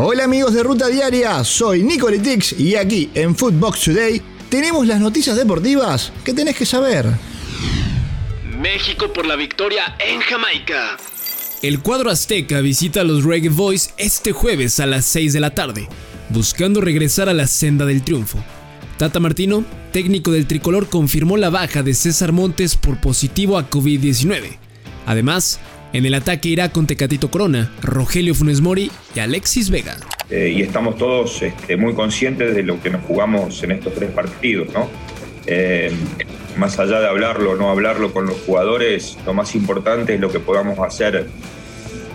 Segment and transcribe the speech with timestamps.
[0.00, 5.36] Hola amigos de Ruta Diaria, soy Nicolitix y aquí en Footbox Today tenemos las noticias
[5.36, 7.04] deportivas que tenés que saber.
[8.60, 10.98] México por la victoria en Jamaica.
[11.62, 15.50] El cuadro azteca visita a los Reggae Boys este jueves a las 6 de la
[15.50, 15.88] tarde,
[16.28, 18.38] buscando regresar a la senda del triunfo.
[18.98, 24.58] Tata Martino, técnico del tricolor, confirmó la baja de César Montes por positivo a COVID-19.
[25.06, 25.58] Además,
[25.92, 29.96] en el ataque irá con Tecatito Corona, Rogelio Funes Mori y Alexis Vega.
[30.30, 34.10] Eh, y estamos todos este, muy conscientes de lo que nos jugamos en estos tres
[34.10, 34.88] partidos, ¿no?
[35.46, 35.90] Eh,
[36.56, 40.30] más allá de hablarlo o no hablarlo con los jugadores, lo más importante es lo
[40.30, 41.26] que podamos hacer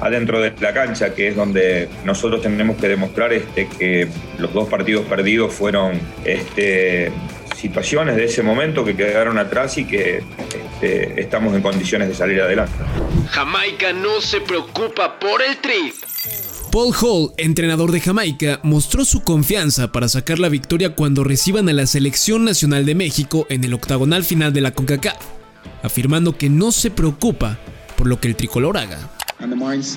[0.00, 4.68] adentro de la cancha, que es donde nosotros tenemos que demostrar este, que los dos
[4.68, 7.10] partidos perdidos fueron este,
[7.58, 10.22] situaciones de ese momento que quedaron atrás y que
[10.72, 12.72] este, estamos en condiciones de salir adelante.
[13.30, 15.92] Jamaica no se preocupa por el tri.
[16.70, 21.72] Paul Hall, entrenador de Jamaica, mostró su confianza para sacar la victoria cuando reciban a
[21.72, 25.16] la Selección Nacional de México en el octagonal final de la CONCACAF,
[25.82, 27.58] afirmando que no se preocupa
[27.96, 28.98] por lo que el tricolor haga.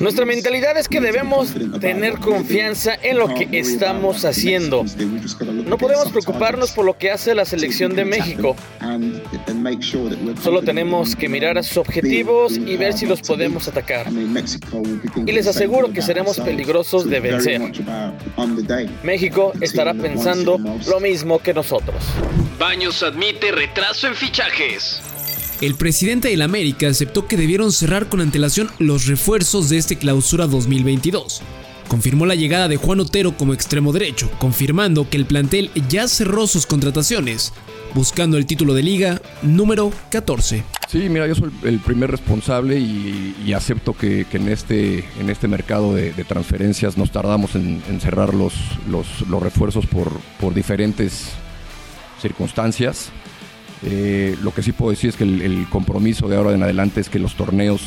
[0.00, 4.84] Nuestra mentalidad es que debemos tener confianza en lo que estamos haciendo.
[5.64, 8.54] No podemos preocuparnos por lo que hace la selección de México.
[10.42, 14.06] Solo tenemos que mirar a sus objetivos y ver si los podemos atacar.
[15.24, 17.62] Y les aseguro que seremos peligrosos de vencer.
[19.02, 22.04] México estará pensando lo mismo que nosotros.
[22.58, 25.00] Baños admite retraso en fichajes
[25.62, 30.48] el presidente del América aceptó que debieron cerrar con antelación los refuerzos de este clausura
[30.48, 31.40] 2022.
[31.86, 36.48] Confirmó la llegada de Juan Otero como extremo derecho, confirmando que el plantel ya cerró
[36.48, 37.52] sus contrataciones,
[37.94, 40.64] buscando el título de liga número 14.
[40.88, 45.94] Sí, mira, yo soy el primer responsable y, acepto que, en, este, en este mercado
[45.94, 48.54] de, transferencias nos tardamos en, cerrar los,
[48.90, 51.28] los, refuerzos por, por diferentes
[52.20, 53.12] circunstancias.
[53.84, 57.08] Eh, lo que sí puedo decir es que el, compromiso de ahora en adelante es
[57.08, 57.82] que los torneos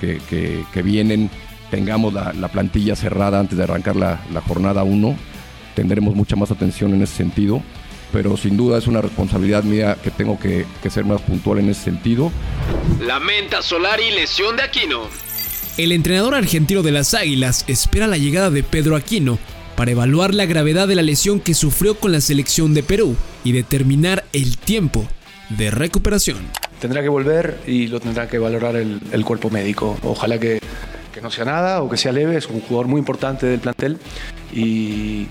[0.00, 1.30] que, vienen
[1.70, 5.16] tengamos la, plantilla cerrada antes de arrancar la, jornada 1.
[5.74, 7.62] Tendremos mucha más atención en ese sentido,
[8.12, 11.68] pero sin duda es una responsabilidad mía que tengo que, que ser más puntual en
[11.68, 12.32] ese sentido.
[13.00, 15.02] Lamenta Solari lesión de Aquino.
[15.76, 19.38] El entrenador argentino de las Águilas espera la llegada de Pedro Aquino
[19.76, 23.14] para evaluar la gravedad de la lesión que sufrió con la selección de Perú
[23.44, 25.06] y determinar el tiempo
[25.50, 26.38] de recuperación.
[26.80, 29.98] Tendrá que volver y lo tendrá que valorar el, cuerpo médico.
[30.02, 30.60] Ojalá que,
[31.22, 32.36] no sea nada o que sea leve.
[32.36, 33.98] Es un jugador muy importante del plantel
[34.52, 35.26] y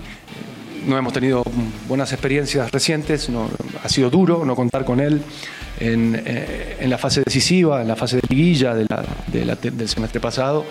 [0.86, 1.44] no hemos tenido
[1.88, 3.28] buenas experiencias recientes.
[3.28, 3.48] No,
[3.82, 5.22] ha sido duro no contar con él
[5.78, 10.64] en, eh, la fase decisiva, en la fase de liguilla del semestre pasado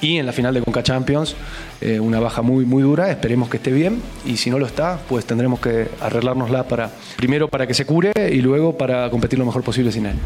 [0.00, 1.34] y en la final de Conca Champions
[1.80, 3.10] eh, una baja muy, muy dura.
[3.10, 7.48] Esperemos que esté bien y si no lo está, pues tendremos que arreglárnosla para, primero
[7.48, 10.16] para que se cure y luego para competir lo mejor posible sin él.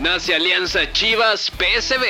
[0.00, 2.04] Nace Alianza Chivas PSB.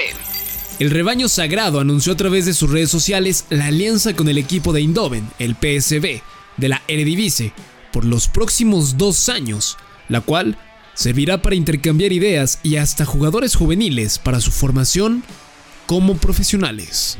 [0.78, 4.72] El rebaño sagrado anunció a través de sus redes sociales la alianza con el equipo
[4.72, 6.22] de Indoven, el PSB,
[6.56, 7.52] de la Eredivisie,
[7.92, 9.76] por los próximos dos años,
[10.08, 10.56] la cual
[10.94, 15.24] servirá para intercambiar ideas y hasta jugadores juveniles para su formación
[15.88, 17.16] como profesionales.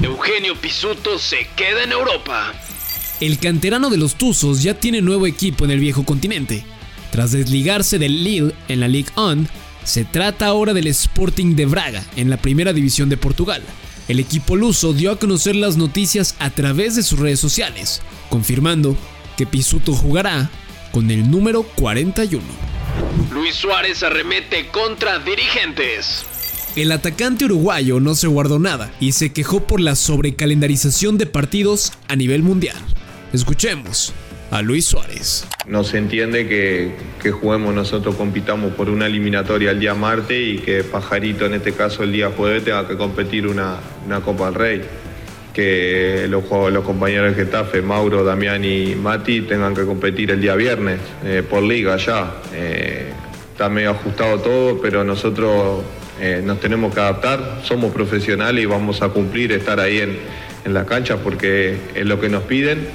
[0.00, 2.54] Eugenio Pisuto se queda en Europa.
[3.20, 6.64] El canterano de los Tuzos ya tiene nuevo equipo en el viejo continente.
[7.10, 9.46] Tras desligarse del Lille en la Ligue 1,
[9.82, 13.64] se trata ahora del Sporting de Braga en la primera división de Portugal.
[14.06, 18.00] El equipo luso dio a conocer las noticias a través de sus redes sociales,
[18.30, 18.96] confirmando
[19.36, 20.50] que Pisuto jugará
[20.92, 22.44] con el número 41.
[23.32, 26.24] Luis Suárez arremete contra dirigentes.
[26.76, 31.92] El atacante uruguayo no se guardó nada y se quejó por la sobrecalendarización de partidos
[32.08, 32.76] a nivel mundial.
[33.32, 34.12] Escuchemos
[34.50, 35.46] a Luis Suárez.
[35.68, 40.82] No se entiende que, juguemos nosotros, compitamos por una eliminatoria el día martes y que
[40.82, 43.78] Pajarito, en este caso el día jueves, tenga que competir una,
[44.24, 44.82] Copa del Rey.
[45.52, 46.42] Que los,
[46.72, 51.44] los compañeros de Getafe, Mauro, Damián y Mati, tengan que competir el día viernes eh,
[51.48, 52.34] por liga ya.
[52.52, 53.12] Eh,
[53.52, 55.84] está medio ajustado todo, pero nosotros
[56.20, 60.86] eh, nos tenemos que adaptar, somos profesionales y vamos a cumplir, estar ahí en, la
[60.86, 62.88] cancha porque es lo que nos piden,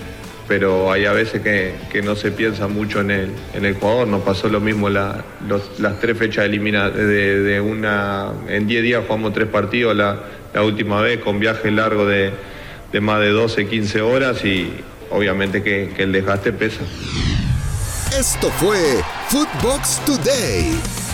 [0.47, 4.23] pero hay a veces que, no se piensa mucho en el, en el jugador, nos
[4.23, 5.23] pasó lo mismo las
[6.01, 10.19] tres fechas eliminadas, de, una, en 10 días jugamos tres partidos la,
[10.63, 12.31] última vez con viaje largo de,
[12.99, 14.73] más de 12, 15 horas y
[15.11, 16.81] obviamente que, que el desgaste pesa.
[18.17, 18.79] Esto fue
[19.27, 21.08] Footbox Today.